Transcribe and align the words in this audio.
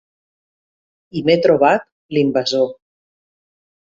I 1.19 1.21
m’he 1.27 1.35
trobat 1.43 1.85
l’invasor. 2.17 2.73